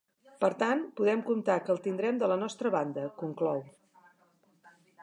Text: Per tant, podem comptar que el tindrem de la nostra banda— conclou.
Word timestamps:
Per 0.43 0.49
tant, 0.61 0.79
podem 0.99 1.21
comptar 1.27 1.57
que 1.67 1.73
el 1.75 1.83
tindrem 1.89 2.17
de 2.25 2.31
la 2.33 2.39
nostra 2.45 2.73
banda— 2.79 3.05
conclou. 3.25 3.65